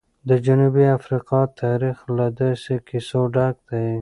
[0.29, 3.87] د جنوبي افریقا تاریخ له داسې کیسو ډک دی.